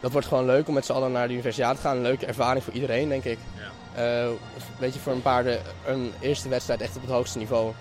dat 0.00 0.12
wordt 0.12 0.26
gewoon 0.26 0.46
leuk 0.46 0.68
om 0.68 0.74
met 0.74 0.84
z'n 0.84 0.92
allen 0.92 1.12
naar 1.12 1.26
de 1.26 1.32
universiteit 1.32 1.76
te 1.76 1.82
gaan. 1.82 1.96
Een 1.96 2.02
leuke 2.02 2.26
ervaring 2.26 2.64
voor 2.64 2.72
iedereen, 2.72 3.08
denk 3.08 3.24
ik. 3.24 3.38
Ja. 3.94 4.24
Uh, 4.24 4.30
weet 4.78 4.94
je, 4.94 5.00
voor 5.00 5.12
een 5.12 5.22
paarden 5.22 5.60
een 5.86 6.12
eerste 6.20 6.48
wedstrijd 6.48 6.80
echt 6.80 6.96
op 6.96 7.02
het 7.02 7.10
hoogste 7.10 7.38
niveau. 7.38 7.72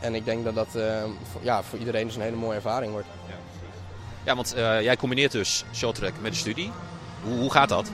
En 0.00 0.14
ik 0.14 0.24
denk 0.24 0.44
dat 0.44 0.54
dat 0.54 0.68
uh, 0.76 1.02
voor, 1.30 1.40
ja, 1.44 1.62
voor 1.62 1.78
iedereen 1.78 2.06
dus 2.06 2.16
een 2.16 2.22
hele 2.22 2.36
mooie 2.36 2.54
ervaring 2.54 2.92
wordt. 2.92 3.06
Ja. 3.28 3.34
Ja, 4.26 4.34
want 4.34 4.56
uh, 4.56 4.82
jij 4.82 4.96
combineert 4.96 5.32
dus 5.32 5.64
shorttrack 5.74 6.12
met 6.20 6.32
de 6.32 6.38
studie. 6.38 6.70
Hoe, 7.22 7.38
hoe 7.38 7.50
gaat 7.52 7.68
dat? 7.68 7.90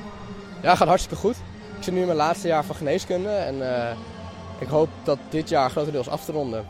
Ja, 0.63 0.77
gaat 0.77 0.89
hartstikke 0.89 1.17
goed. 1.17 1.37
Ik 1.77 1.83
zit 1.83 1.95
nu 1.95 2.01
in 2.01 2.07
mijn 2.07 2.19
laatste 2.19 2.49
jaar 2.49 2.65
van 2.65 2.77
geneeskunde 2.77 3.29
en 3.29 3.55
uh, 3.55 3.91
ik 4.59 4.69
hoop 4.69 4.89
dat 5.03 5.19
dit 5.29 5.49
jaar 5.49 5.71
grotendeels 5.71 6.09
af 6.09 6.25
te 6.25 6.33
ronden. 6.33 6.67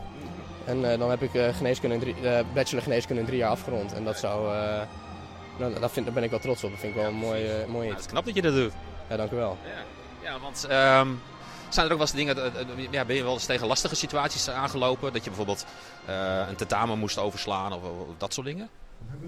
En 0.65 0.77
uh, 0.79 0.97
dan 0.97 1.09
heb 1.09 1.21
ik 1.21 1.55
geneeskunde 1.55 1.95
in 1.95 2.01
drie, 2.01 2.15
bachelor 2.53 2.83
geneeskunde 2.83 3.21
in 3.21 3.27
drie 3.27 3.39
jaar 3.39 3.49
afgerond. 3.49 3.93
En 3.93 4.03
dat 4.03 4.17
zou, 4.17 4.45
nou, 5.57 5.79
dat 5.79 5.91
vind, 5.91 6.05
daar 6.05 6.15
ben 6.15 6.23
ik 6.23 6.29
wel 6.29 6.39
trots 6.39 6.63
op. 6.63 6.69
Dat 6.69 6.79
vind 6.79 6.95
ik 6.95 7.01
wel 7.01 7.09
een 7.09 7.17
mooi, 7.17 7.65
mooi 7.67 7.85
iets. 7.85 7.95
het 7.95 8.05
is 8.05 8.11
knap 8.11 8.25
dat 8.25 8.35
je 8.35 8.41
dat 8.41 8.53
doet. 8.53 8.73
Ja, 9.09 9.15
dank 9.17 9.31
u 9.31 9.35
wel. 9.35 9.57
Ja, 9.63 10.29
ja 10.29 10.39
want 10.39 10.63
um, 10.63 11.21
zijn 11.69 11.85
er 11.85 11.91
ook 11.91 11.97
wel 11.97 12.07
eens 12.07 12.11
dingen, 12.11 12.35
ja, 12.91 13.05
ben 13.05 13.15
je 13.15 13.23
wel 13.23 13.33
eens 13.33 13.45
tegen 13.45 13.67
lastige 13.67 13.95
situaties 13.95 14.49
aangelopen? 14.49 15.13
Dat 15.13 15.23
je 15.23 15.29
bijvoorbeeld 15.29 15.65
een 16.47 16.55
tentamen 16.55 16.99
moest 16.99 17.17
overslaan 17.17 17.73
of, 17.73 17.83
of 17.83 18.17
dat 18.17 18.33
soort 18.33 18.47
dingen? 18.47 18.69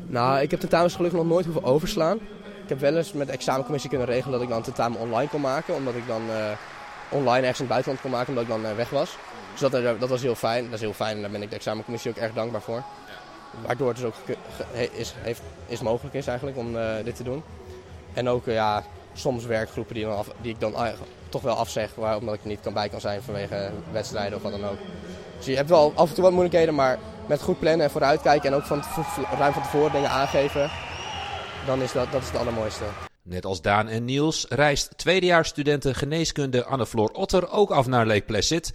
Nou, 0.07 0.41
ik 0.41 0.51
heb 0.51 0.59
tentamens 0.59 0.95
gelukkig 0.95 1.19
nog 1.19 1.29
nooit 1.29 1.45
hoeven 1.45 1.63
overslaan. 1.63 2.17
Ik 2.63 2.69
heb 2.69 2.79
wel 2.79 2.97
eens 2.97 3.13
met 3.13 3.27
de 3.27 3.33
examencommissie 3.33 3.89
kunnen 3.89 4.07
regelen 4.07 4.33
dat 4.33 4.41
ik 4.41 4.49
dan 4.49 4.61
tentamen 4.61 4.99
online 4.99 5.29
kon 5.29 5.41
maken. 5.41 5.75
Omdat 5.75 5.95
ik 5.95 6.07
dan 6.07 6.21
uh, 6.29 6.51
online 7.09 7.39
ergens 7.39 7.59
in 7.59 7.65
het 7.65 7.73
buitenland 7.73 8.01
kon 8.01 8.11
maken, 8.11 8.27
omdat 8.27 8.43
ik 8.43 8.49
dan 8.49 8.71
uh, 8.71 8.75
weg 8.75 8.89
was. 8.89 9.17
Dus 9.51 9.59
dat, 9.59 9.73
uh, 9.73 9.89
dat 9.99 10.09
was 10.09 10.21
heel 10.21 10.35
fijn. 10.35 10.63
Dat 10.63 10.73
is 10.73 10.79
heel 10.79 10.93
fijn 10.93 11.15
en 11.15 11.21
daar 11.21 11.31
ben 11.31 11.41
ik 11.41 11.49
de 11.49 11.55
examencommissie 11.55 12.11
ook 12.11 12.17
erg 12.17 12.33
dankbaar 12.33 12.61
voor. 12.61 12.83
Waardoor 13.65 13.87
het 13.87 13.97
dus 13.97 14.05
ook 14.05 14.15
is, 14.91 15.13
heeft, 15.17 15.41
is 15.67 15.81
mogelijk 15.81 16.15
is 16.15 16.27
eigenlijk 16.27 16.57
om 16.57 16.75
dit 17.03 17.15
te 17.15 17.23
doen. 17.23 17.43
En 18.13 18.29
ook 18.29 18.45
ja, 18.45 18.83
soms 19.13 19.45
werkgroepen 19.45 19.95
die, 19.95 20.03
dan 20.03 20.25
die 20.41 20.53
ik 20.53 20.59
dan 20.59 20.73
toch 21.29 21.41
wel 21.41 21.55
afzeg, 21.55 21.89
omdat 22.19 22.33
ik 22.33 22.41
er 22.41 22.47
niet 22.47 22.59
kan 22.61 22.73
bij 22.73 22.89
kan 22.89 23.01
zijn 23.01 23.21
vanwege 23.21 23.71
wedstrijden 23.91 24.37
of 24.37 24.43
wat 24.43 24.51
dan 24.51 24.65
ook. 24.65 24.77
Dus 25.37 25.45
je 25.45 25.55
hebt 25.55 25.69
wel 25.69 25.91
af 25.95 26.09
en 26.09 26.13
toe 26.13 26.23
wat 26.23 26.31
moeilijkheden, 26.31 26.75
maar 26.75 26.97
met 27.27 27.41
goed 27.41 27.59
plannen 27.59 27.85
en 27.85 27.91
vooruitkijken 27.91 28.51
en 28.51 28.55
ook 28.55 28.65
van 28.65 28.83
ruim 29.37 29.53
van 29.53 29.61
tevoren 29.61 29.91
dingen 29.91 30.09
aangeven, 30.09 30.69
dan 31.65 31.81
is 31.81 31.91
dat, 31.91 32.11
dat 32.11 32.21
is 32.21 32.27
het 32.27 32.37
allermooiste. 32.37 32.83
Net 33.23 33.45
als 33.45 33.61
Daan 33.61 33.87
en 33.87 34.05
Niels 34.05 34.45
reist 34.49 34.97
tweedejaarsstudenten 34.97 35.95
geneeskunde 35.95 36.65
Anne-Floor 36.65 37.09
Otter 37.09 37.49
ook 37.49 37.71
af 37.71 37.87
naar 37.87 38.05
Lake 38.05 38.21
Placid. 38.21 38.73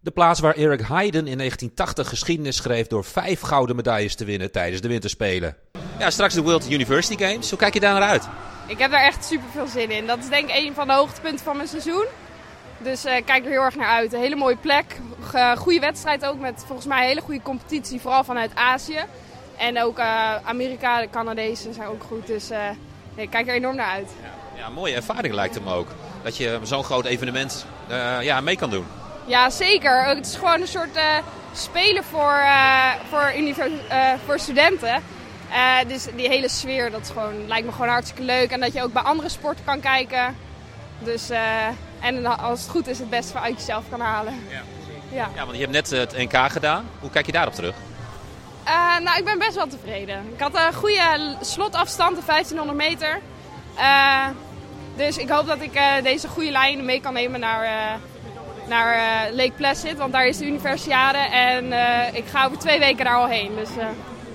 De 0.00 0.10
plaats 0.10 0.40
waar 0.40 0.54
Eric 0.54 0.80
Hayden 0.80 1.26
in 1.26 1.36
1980 1.36 2.08
geschiedenis 2.08 2.56
schreef 2.56 2.86
door 2.86 3.04
vijf 3.04 3.40
gouden 3.40 3.76
medailles 3.76 4.14
te 4.14 4.24
winnen 4.24 4.52
tijdens 4.52 4.80
de 4.80 4.88
winterspelen. 4.88 5.56
Ja, 5.98 6.10
straks 6.10 6.34
de 6.34 6.42
World 6.42 6.70
University 6.70 7.24
Games. 7.24 7.50
Hoe 7.50 7.58
kijk 7.58 7.74
je 7.74 7.80
daar 7.80 8.00
naar 8.00 8.08
uit? 8.08 8.28
Ik 8.66 8.78
heb 8.78 8.90
daar 8.90 9.04
echt 9.04 9.24
super 9.24 9.48
veel 9.52 9.66
zin 9.66 9.90
in. 9.90 10.06
Dat 10.06 10.18
is 10.18 10.28
denk 10.28 10.48
ik 10.48 10.56
een 10.56 10.74
van 10.74 10.86
de 10.86 10.92
hoogtepunten 10.92 11.44
van 11.44 11.56
mijn 11.56 11.68
seizoen. 11.68 12.04
Dus 12.82 13.06
uh, 13.06 13.12
kijk 13.24 13.44
er 13.44 13.50
heel 13.50 13.62
erg 13.62 13.76
naar 13.76 13.88
uit. 13.88 14.12
Een 14.12 14.20
hele 14.20 14.36
mooie 14.36 14.56
plek. 14.56 15.00
goede 15.56 15.80
wedstrijd 15.80 16.26
ook 16.26 16.38
met 16.38 16.64
volgens 16.66 16.86
mij 16.86 17.00
een 17.00 17.08
hele 17.08 17.20
goede 17.20 17.42
competitie. 17.42 18.00
Vooral 18.00 18.24
vanuit 18.24 18.54
Azië. 18.54 19.00
En 19.56 19.82
ook 19.82 19.98
uh, 19.98 20.34
Amerika, 20.44 21.00
de 21.00 21.10
Canadezen 21.10 21.74
zijn 21.74 21.88
ook 21.88 22.02
goed. 22.02 22.26
Dus 22.26 22.48
nee, 22.48 23.24
ik 23.24 23.30
kijk 23.30 23.48
er 23.48 23.54
enorm 23.54 23.76
naar 23.76 23.90
uit. 23.90 24.10
Ja, 24.22 24.62
ja 24.62 24.68
mooie 24.68 24.94
ervaring 24.94 25.34
lijkt 25.34 25.54
het 25.54 25.64
me 25.64 25.72
ook. 25.72 25.88
Dat 26.22 26.36
je 26.36 26.58
zo'n 26.62 26.84
groot 26.84 27.04
evenement 27.04 27.66
ja, 28.20 28.40
mee 28.40 28.56
kan 28.56 28.70
doen. 28.70 28.86
Ja, 29.26 29.50
zeker. 29.50 30.04
Het 30.04 30.26
is 30.26 30.34
gewoon 30.34 30.60
een 30.60 30.66
soort 30.66 30.98
spelen 31.52 32.04
voor, 32.04 32.34
voor, 33.08 33.32
voor 34.24 34.38
studenten. 34.38 35.02
dus 35.86 36.06
die 36.16 36.28
hele 36.28 36.48
sfeer, 36.48 36.90
dat 36.90 37.00
is 37.00 37.08
gewoon, 37.08 37.46
lijkt 37.46 37.66
me 37.66 37.72
gewoon 37.72 37.88
hartstikke 37.88 38.22
leuk. 38.22 38.50
En 38.50 38.60
dat 38.60 38.72
je 38.72 38.82
ook 38.82 38.92
bij 38.92 39.02
andere 39.02 39.28
sporten 39.28 39.64
kan 39.64 39.80
kijken. 39.80 40.36
Dus 40.98 41.30
en 42.00 42.26
als 42.38 42.60
het 42.60 42.70
goed 42.70 42.86
is, 42.86 42.98
het 42.98 43.10
best 43.10 43.34
uit 43.34 43.56
jezelf 43.56 43.84
kan 43.90 44.00
halen. 44.00 44.34
Ja, 44.48 44.62
ja. 45.12 45.30
ja 45.34 45.44
want 45.44 45.56
je 45.56 45.60
hebt 45.60 45.72
net 45.72 45.90
het 45.90 46.16
NK 46.16 46.50
gedaan. 46.50 46.88
Hoe 47.00 47.10
kijk 47.10 47.26
je 47.26 47.32
daarop 47.32 47.54
terug? 47.54 47.74
Uh, 48.66 48.98
nou, 48.98 49.18
ik 49.18 49.24
ben 49.24 49.38
best 49.38 49.54
wel 49.54 49.66
tevreden. 49.66 50.32
Ik 50.34 50.40
had 50.40 50.54
een 50.54 50.74
goede 50.74 51.36
slotafstand, 51.40 52.16
de 52.16 52.22
1500 52.26 52.78
meter. 52.78 53.20
Uh, 53.78 54.26
dus 54.96 55.16
ik 55.16 55.28
hoop 55.28 55.46
dat 55.46 55.60
ik 55.60 55.74
uh, 55.74 56.02
deze 56.02 56.28
goede 56.28 56.50
lijn 56.50 56.84
mee 56.84 57.00
kan 57.00 57.12
nemen 57.12 57.40
naar, 57.40 57.98
naar 58.68 59.30
Lake 59.32 59.52
Placid. 59.56 59.96
Want 59.96 60.12
daar 60.12 60.26
is 60.26 60.38
de 60.38 60.46
universiade 60.46 61.18
en 61.18 61.64
ik 62.14 62.24
ga 62.26 62.44
over 62.44 62.58
twee 62.58 62.78
weken 62.78 63.04
daar 63.04 63.16
al 63.16 63.28
heen. 63.28 63.54
Dus 63.54 63.68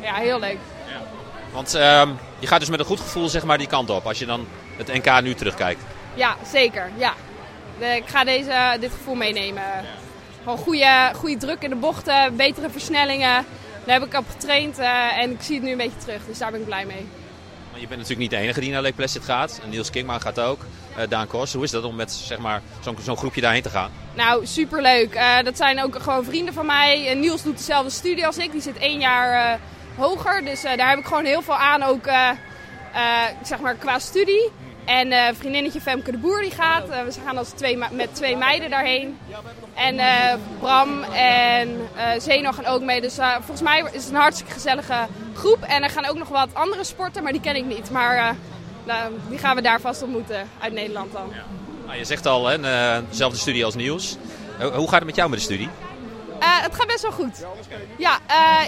ja, 0.02 0.14
heel 0.14 0.40
leuk. 0.40 0.58
Ja. 0.88 1.02
Want 1.52 1.74
ehm, 1.74 2.10
je 2.40 2.48
gaat 2.48 2.60
dus 2.60 2.70
met 2.70 2.80
een 2.80 2.86
goed 2.86 3.00
gevoel 3.00 3.30
zeg 3.30 3.44
maar, 3.44 3.58
die 3.58 3.68
kant 3.68 3.90
op 3.90 4.06
als 4.06 4.20
je 4.20 4.26
dan 4.26 4.48
het 4.78 4.88
NK 4.88 5.22
nu 5.22 5.34
terugkijkt. 5.34 5.82
Ja, 6.14 6.36
zeker. 6.52 6.90
Ja 6.98 7.14
ik 7.80 8.04
ga 8.06 8.24
deze, 8.24 8.78
dit 8.80 8.92
gevoel 8.92 9.16
meenemen. 9.16 9.64
Gewoon 10.44 10.58
goede, 10.58 11.12
goede 11.16 11.38
druk 11.38 11.62
in 11.62 11.70
de 11.70 11.76
bochten, 11.76 12.36
betere 12.36 12.70
versnellingen. 12.70 13.46
Daar 13.86 14.00
heb 14.00 14.06
ik 14.06 14.18
op 14.18 14.30
getraind 14.30 14.80
uh, 14.80 15.18
en 15.18 15.32
ik 15.32 15.42
zie 15.42 15.56
het 15.56 15.64
nu 15.64 15.72
een 15.72 15.78
beetje 15.78 16.00
terug. 16.00 16.26
Dus 16.28 16.38
daar 16.38 16.52
ben 16.52 16.60
ik 16.60 16.66
blij 16.66 16.86
mee. 16.86 17.06
Maar 17.72 17.80
je 17.80 17.88
bent 17.88 18.00
natuurlijk 18.00 18.20
niet 18.20 18.30
de 18.30 18.38
enige 18.38 18.60
die 18.60 18.72
naar 18.72 18.82
Lake 18.82 18.94
Placid 18.94 19.24
gaat. 19.24 19.62
Niels 19.70 19.90
Kingman 19.90 20.22
gaat 20.22 20.40
ook. 20.40 20.60
Uh, 20.98 21.04
Daan 21.10 21.28
Kors, 21.28 21.54
hoe 21.54 21.64
is 21.64 21.72
dat 21.72 21.84
om 21.84 21.96
met 21.96 22.12
zeg 22.12 22.38
maar, 22.38 22.62
zo'n 23.04 23.18
groepje 23.18 23.42
daarheen 23.42 23.62
te 23.62 23.70
gaan? 23.70 23.92
Nou, 24.14 24.46
superleuk. 24.46 25.16
Uh, 25.16 25.42
dat 25.44 25.58
zijn 25.58 25.84
ook 25.84 26.02
gewoon 26.02 26.26
vrienden 26.26 26.54
van 26.54 26.66
mij. 26.66 27.14
Niels 27.14 27.44
doet 27.44 27.58
dezelfde 27.58 27.90
studie 27.90 28.26
als 28.26 28.38
ik. 28.38 28.52
Die 28.52 28.62
zit 28.62 28.78
één 28.78 29.00
jaar 29.00 29.60
hoger. 29.96 30.46
Dus 30.46 30.62
daar 30.62 30.90
heb 30.90 31.00
ik 31.00 31.06
gewoon 31.06 31.26
heel 31.26 31.42
veel 31.42 31.56
aan 31.56 31.84
ook 31.84 32.06
zeg 33.44 33.60
maar 33.60 33.76
qua 33.76 34.00
studie. 34.00 34.52
En 34.86 35.12
uh, 35.12 35.28
vriendinnetje 35.34 35.82
Femke 35.82 36.12
de 36.12 36.18
Boer 36.18 36.42
die 36.42 36.52
gaat. 36.52 36.90
Uh, 36.90 37.04
we 37.04 37.12
gaan 37.26 37.38
als 37.38 37.50
twee 37.50 37.78
met 37.92 38.16
twee 38.16 38.38
meiden 38.38 38.70
daarheen. 38.70 39.18
En 39.74 39.96
uh, 39.96 40.34
Bram 40.60 41.04
en 41.04 41.90
Zeno 42.18 42.52
gaan 42.52 42.66
ook 42.66 42.82
mee. 42.82 43.02
Dus 43.02 43.18
volgens 43.36 43.62
mij 43.62 43.80
is 43.92 44.04
het 44.04 44.14
een 44.14 44.20
hartstikke 44.20 44.54
gezellige 44.54 45.08
groep. 45.34 45.62
En 45.62 45.84
er 45.84 45.90
gaan 45.90 46.06
ook 46.06 46.18
nog 46.18 46.28
wat 46.28 46.50
andere 46.54 46.84
sporten, 46.84 47.24
maar 47.24 47.32
die 47.32 47.42
ken 47.42 47.56
ik 47.56 47.66
niet. 47.66 47.92
Maar 47.92 48.36
nou, 48.84 49.14
die 49.30 49.38
gaan 49.38 49.56
we 49.56 49.62
daar 49.62 49.82
vast 49.82 50.02
ontmoeten 50.02 50.50
uit 50.60 50.74
Nederland 50.74 51.14
dan. 51.14 51.30
Ja. 51.32 51.44
Nou, 51.86 51.98
je 51.98 52.06
zegt 52.06 52.26
al, 52.26 52.48
hè, 52.48 52.60
dezelfde 53.10 53.40
studie 53.40 53.66
als 53.66 53.76
Niels. 53.76 54.18
hoe 54.60 54.90
gaat 54.90 55.00
het 55.00 55.06
met 55.06 55.16
jou 55.16 55.30
met 55.30 55.40
de 55.40 55.46
studie? 55.46 55.70
het 56.40 56.76
gaat 56.76 56.88
best 56.88 57.02
wel 57.02 57.12
goed. 57.12 57.46
Ja, 57.98 58.20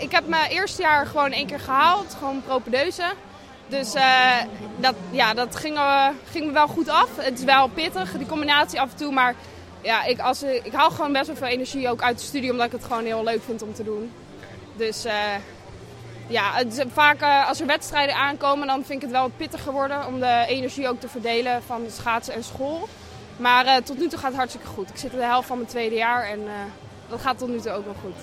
ik 0.01 0.11
heb 0.11 0.27
mijn 0.27 0.51
eerste 0.51 0.81
jaar 0.81 1.05
gewoon 1.05 1.31
één 1.31 1.47
keer 1.47 1.59
gehaald. 1.59 2.15
Gewoon 2.19 2.43
propedeuse. 2.45 3.03
Dus 3.67 3.95
uh, 3.95 4.35
dat, 4.77 4.95
ja, 5.11 5.33
dat 5.33 5.55
ging, 5.55 5.75
uh, 5.75 6.07
ging 6.31 6.45
me 6.45 6.51
wel 6.51 6.67
goed 6.67 6.89
af. 6.89 7.09
Het 7.15 7.39
is 7.39 7.45
wel 7.45 7.67
pittig, 7.67 8.11
die 8.11 8.27
combinatie 8.27 8.81
af 8.81 8.91
en 8.91 8.97
toe. 8.97 9.11
Maar 9.11 9.35
ja, 9.81 10.03
ik, 10.03 10.19
als, 10.19 10.43
ik 10.43 10.71
haal 10.71 10.89
gewoon 10.89 11.11
best 11.11 11.27
wel 11.27 11.35
veel 11.35 11.47
energie 11.47 11.89
ook 11.89 12.01
uit 12.01 12.19
de 12.19 12.25
studie, 12.25 12.51
omdat 12.51 12.65
ik 12.65 12.71
het 12.71 12.83
gewoon 12.83 13.05
heel 13.05 13.23
leuk 13.23 13.41
vind 13.45 13.61
om 13.61 13.73
te 13.73 13.83
doen. 13.83 14.11
Dus 14.75 15.05
uh, 15.05 15.13
ja, 16.27 16.51
het 16.53 16.85
vaak 16.93 17.47
als 17.47 17.59
er 17.59 17.65
wedstrijden 17.65 18.15
aankomen, 18.15 18.67
dan 18.67 18.83
vind 18.85 18.97
ik 18.97 19.01
het 19.01 19.11
wel 19.11 19.21
wat 19.21 19.37
pittiger 19.37 19.71
worden 19.71 20.07
om 20.07 20.19
de 20.19 20.45
energie 20.47 20.87
ook 20.87 20.99
te 20.99 21.09
verdelen 21.09 21.63
van 21.63 21.81
schaatsen 21.91 22.33
en 22.33 22.43
school. 22.43 22.87
Maar 23.37 23.83
tot 23.83 23.99
nu 23.99 24.07
toe 24.07 24.19
gaat 24.19 24.27
het 24.27 24.37
hartstikke 24.37 24.67
goed. 24.67 24.89
Ik 24.89 24.97
zit 24.97 25.11
in 25.11 25.17
de 25.17 25.23
helft 25.23 25.47
van 25.47 25.57
mijn 25.57 25.69
tweede 25.69 25.95
jaar 25.95 26.23
en 26.23 26.39
dat 27.09 27.21
gaat 27.21 27.37
tot 27.37 27.49
nu 27.49 27.59
toe 27.59 27.71
ook 27.71 27.85
wel 27.85 27.95
goed. 28.01 28.15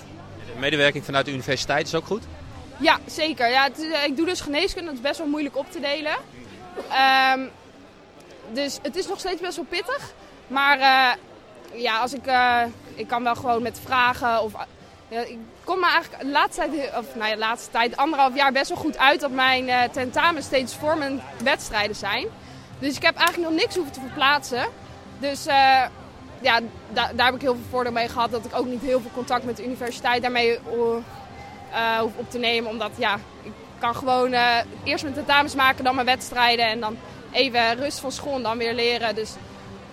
De 0.54 0.60
medewerking 0.60 1.04
vanuit 1.04 1.24
de 1.24 1.32
universiteit 1.32 1.86
is 1.86 1.94
ook 1.94 2.06
goed? 2.06 2.22
Ja, 2.76 2.98
zeker. 3.06 3.48
Ja, 3.48 3.68
eh, 3.68 4.04
ik 4.04 4.16
doe 4.16 4.26
dus 4.26 4.40
geneeskunde, 4.40 4.86
dat 4.86 4.94
is 4.94 5.08
best 5.08 5.18
wel 5.18 5.26
moeilijk 5.26 5.56
op 5.56 5.70
te 5.70 5.80
delen. 5.80 6.16
Um, 7.34 7.50
dus 8.52 8.78
het 8.82 8.96
is 8.96 9.06
nog 9.06 9.18
steeds 9.18 9.40
best 9.40 9.56
wel 9.56 9.64
pittig. 9.68 10.12
Maar 10.46 10.78
uh, 10.78 11.82
ja, 11.82 11.98
als 11.98 12.12
ik, 12.12 12.26
uh, 12.26 12.62
ik 12.94 13.06
kan 13.06 13.22
wel 13.22 13.34
gewoon 13.34 13.62
met 13.62 13.80
vragen 13.84 14.42
of... 14.42 14.52
Ik 15.08 15.38
kom 15.64 15.78
me 15.80 15.86
eigenlijk 15.86 16.22
de 16.22 16.28
laatste 16.28 16.68
tijd, 16.70 16.96
of 16.96 17.14
nou 17.14 17.30
ja, 17.30 17.36
laatste 17.36 17.70
tijd, 17.70 17.96
anderhalf 17.96 18.34
jaar 18.34 18.52
best 18.52 18.68
wel 18.68 18.78
goed 18.78 18.98
uit 18.98 19.20
dat 19.20 19.30
mijn 19.30 19.90
tentamen 19.90 20.42
steeds 20.42 20.74
voor 20.74 20.98
mijn 20.98 21.22
wedstrijden 21.42 21.96
zijn. 21.96 22.26
Dus 22.78 22.96
ik 22.96 23.02
heb 23.02 23.16
eigenlijk 23.16 23.50
nog 23.50 23.60
niks 23.60 23.74
hoeven 23.74 23.92
te 23.92 24.00
verplaatsen. 24.00 24.66
Dus 25.18 25.44
ja, 26.40 26.60
da 26.92 27.10
daar 27.14 27.26
heb 27.26 27.34
ik 27.34 27.40
heel 27.40 27.54
veel 27.54 27.64
voordeel 27.70 27.92
mee 27.92 28.08
gehad. 28.08 28.30
Dat 28.30 28.44
ik 28.44 28.56
ook 28.56 28.66
niet 28.66 28.82
heel 28.82 29.00
veel 29.00 29.10
contact 29.14 29.44
met 29.44 29.56
de 29.56 29.64
universiteit 29.64 30.22
daarmee 30.22 30.58
uh, 31.74 31.98
hoef 31.98 32.12
op 32.16 32.30
te 32.30 32.38
nemen. 32.38 32.70
Omdat 32.70 32.90
ja, 32.96 33.18
ik 33.42 33.52
kan 33.78 33.96
gewoon 33.96 34.32
uh, 34.32 34.56
eerst 34.84 35.02
mijn 35.02 35.14
tentamens 35.14 35.54
maken, 35.54 35.84
dan 35.84 35.94
mijn 35.94 36.06
wedstrijden. 36.06 36.66
En 36.66 36.80
dan 36.80 36.96
even 37.32 37.76
rust 37.76 37.98
van 37.98 38.12
school 38.12 38.34
en 38.34 38.42
dan 38.42 38.58
weer 38.58 38.74
leren. 38.74 39.14
Dus 39.14 39.30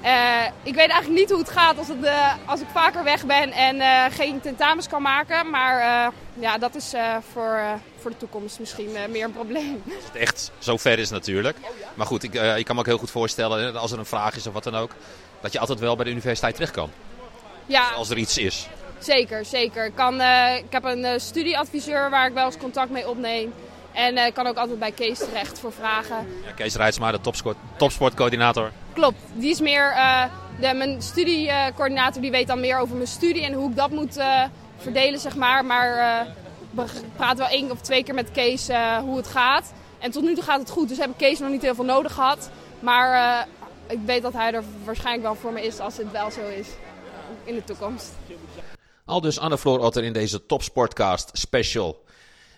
uh, 0.04 0.46
ik 0.64 0.76
weet 0.76 0.90
eigenlijk 0.90 1.20
niet 1.20 1.30
hoe 1.30 1.40
het 1.40 1.50
gaat 1.50 1.78
als, 1.78 1.88
het, 1.88 2.12
als 2.46 2.62
ik 2.62 2.68
vaker 2.74 3.04
weg 3.04 3.26
ben 3.26 3.52
en 3.52 4.12
geen 4.12 4.42
tentamens 4.42 4.88
kan 4.88 5.02
maken. 5.02 5.50
Maar 5.50 6.12
ja, 6.34 6.58
dat 6.58 6.76
is 6.76 6.94
voor, 7.32 7.62
voor 8.00 8.12
de 8.12 8.18
toekomst 8.18 8.60
misschien 8.60 8.92
meer 9.10 9.24
een 9.24 9.34
probleem. 9.34 9.84
Als 9.86 10.06
het 10.06 10.16
echt 10.16 10.52
zo 10.60 10.78
ver 10.78 11.00
is 11.00 11.10
natuurlijk. 11.10 11.58
Maar 11.94 12.06
goed, 12.06 12.24
ik, 12.24 12.34
ik 12.34 12.66
kan 12.66 12.76
me 12.76 12.82
ook 12.82 12.88
heel 12.88 12.98
goed 12.98 13.12
voorstellen, 13.12 13.76
als 13.76 13.92
er 13.92 14.00
een 14.00 14.06
vraag 14.06 14.36
is 14.36 14.48
of 14.48 14.54
wat 14.54 14.64
dan 14.64 14.76
ook, 14.76 14.92
dat 15.42 15.52
je 15.52 15.60
altijd 15.60 15.80
wel 15.80 15.96
bij 15.96 16.06
de 16.06 16.12
universiteit 16.12 16.54
terecht 16.54 16.74
kan. 16.74 16.90
Ja. 17.66 17.90
Als 17.90 18.10
er 18.10 18.18
iets 18.18 18.38
is. 18.38 18.68
Zeker, 19.02 19.46
zeker. 19.46 19.86
Ik, 19.86 19.96
kan, 19.96 20.22
uh, 20.22 20.56
ik 20.56 20.72
heb 20.72 20.84
een 20.84 21.00
uh, 21.00 21.12
studieadviseur 21.18 22.10
waar 22.10 22.28
ik 22.28 22.34
wel 22.34 22.46
eens 22.46 22.58
contact 22.58 22.90
mee 22.90 23.10
opneem. 23.10 23.54
En 23.92 24.18
uh, 24.18 24.26
ik 24.26 24.34
kan 24.34 24.48
ook 24.48 24.58
altijd 24.58 24.80
bij 24.80 24.92
Kees 24.92 25.18
terecht 25.20 25.60
voor 25.60 25.72
vragen. 25.72 26.28
Ja, 26.46 26.52
Kees 26.52 26.76
Rijtsma, 26.76 27.12
de 27.12 27.22
topsport, 27.22 27.58
topsportcoördinator. 27.78 28.72
Klopt, 28.94 29.18
die 29.34 29.50
is 29.50 29.60
meer 29.60 29.94
de, 30.60 30.74
mijn 30.74 31.02
studiecoördinator. 31.02 32.22
Die 32.22 32.32
weet 32.32 32.48
dan 32.48 32.60
meer 32.60 32.80
over 32.80 32.96
mijn 32.96 33.08
studie 33.08 33.46
en 33.46 33.54
hoe 33.54 33.70
ik 33.70 33.76
dat 33.76 33.92
moet 33.92 34.20
verdelen, 34.78 35.20
zeg 35.20 35.36
maar. 35.36 35.66
Maar 35.66 36.26
we 36.72 36.84
praten 37.16 37.38
wel 37.38 37.48
één 37.48 37.72
of 37.72 37.82
twee 37.82 38.04
keer 38.04 38.14
met 38.14 38.32
Kees 38.32 38.68
hoe 39.02 39.18
het 39.18 39.28
gaat. 39.28 39.74
En 40.00 40.12
tot 40.12 40.24
nu 40.24 40.34
toe 40.34 40.44
gaat 40.44 40.60
het 40.60 40.70
goed, 40.70 40.88
dus 40.88 40.98
heb 40.98 41.10
ik 41.10 41.18
Kees 41.18 41.40
nog 41.40 41.50
niet 41.50 41.62
heel 41.62 41.76
veel 41.76 41.84
nodig 41.86 42.14
gehad. 42.14 42.50
Maar 42.80 43.48
ik 43.88 44.00
weet 44.06 44.22
dat 44.22 44.34
hij 44.34 44.54
er 44.54 44.64
waarschijnlijk 44.84 45.26
wel 45.26 45.36
voor 45.36 45.54
me 45.54 45.66
is 45.66 45.80
als 45.80 45.98
het 45.98 46.12
wel 46.12 46.32
zo 46.32 46.48
is 46.48 46.68
in 47.44 47.56
de 47.56 47.64
toekomst. 47.64 48.14
Al 49.06 49.22
dus 49.22 49.40
Anne-Floor 49.40 49.80
Otter 49.80 50.04
in 50.04 50.14
deze 50.14 50.46
Topsportcast 50.46 51.30
special. 51.34 52.04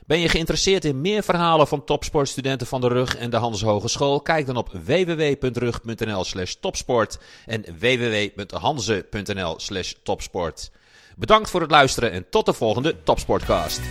Ben 0.06 0.20
je 0.20 0.30
geïnteresseerd 0.30 0.86
in 0.86 1.02
meer 1.02 1.24
verhalen 1.24 1.68
van 1.68 1.84
topsportstudenten 1.84 2.68
van 2.68 2.82
de 2.82 2.88
RUG 2.88 3.16
en 3.16 3.30
de 3.30 3.38
Hans 3.38 3.62
Hogeschool? 3.62 4.22
Kijk 4.22 4.46
dan 4.46 4.58
op 4.58 4.70
www.rug.nl 4.72 6.24
slash 6.24 6.54
topsport 6.60 7.20
en 7.46 7.66
www.hanze.nl 7.80 9.60
slash 9.60 9.94
topsport. 10.04 10.72
Bedankt 11.16 11.50
voor 11.50 11.62
het 11.62 11.72
luisteren 11.72 12.12
en 12.12 12.30
tot 12.30 12.46
de 12.46 12.54
volgende 12.54 13.04
Topsportcast. 13.04 13.82